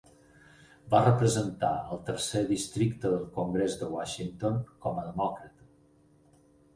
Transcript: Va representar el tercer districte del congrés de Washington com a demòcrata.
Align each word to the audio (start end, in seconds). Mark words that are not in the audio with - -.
Va 0.91 1.01
representar 1.01 1.67
el 1.95 1.99
tercer 2.07 2.41
districte 2.51 3.11
del 3.15 3.27
congrés 3.35 3.75
de 3.81 3.91
Washington 3.97 4.57
com 4.87 4.97
a 5.03 5.05
demòcrata. 5.11 5.69